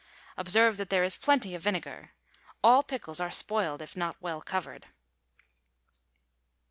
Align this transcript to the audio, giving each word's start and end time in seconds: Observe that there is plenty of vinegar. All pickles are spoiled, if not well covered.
Observe 0.35 0.77
that 0.77 0.89
there 0.89 1.03
is 1.03 1.15
plenty 1.15 1.53
of 1.53 1.61
vinegar. 1.61 2.09
All 2.63 2.81
pickles 2.81 3.19
are 3.19 3.29
spoiled, 3.29 3.83
if 3.83 3.95
not 3.95 4.17
well 4.19 4.41
covered. 4.41 4.87